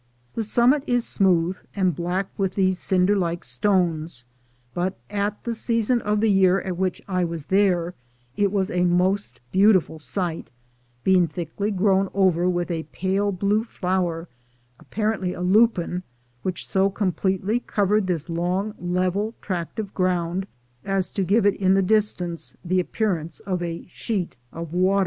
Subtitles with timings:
[0.33, 4.25] The summit is smooth, and black with these cinder like stones;
[4.73, 7.93] but at the season of the year at which I was there,
[8.35, 10.49] it was a most beautiful sight,
[11.03, 14.27] being thickly grown over with a pale blue flower,
[14.79, 16.01] apparently a lupin,
[16.41, 20.47] which so completely covered this long level tract of ground
[20.83, 24.99] as to give it in the distance the appearance of a sheet of water.